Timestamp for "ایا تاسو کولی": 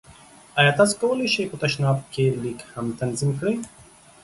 0.59-1.27